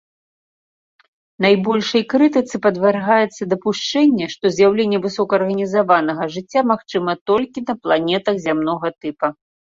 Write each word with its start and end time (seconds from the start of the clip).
Найбольшай 1.45 2.03
крытыцы 2.13 2.55
падвяргаецца 2.63 3.41
дапушчэнне, 3.51 4.25
што 4.33 4.45
з'яўленне 4.57 4.97
высокаарганізаванага 5.05 6.23
жыцця 6.39 6.61
магчыма 6.73 7.11
толькі 7.33 7.59
на 7.69 7.73
планетах 7.85 8.35
зямнога 8.49 8.87
тыпа. 9.01 9.27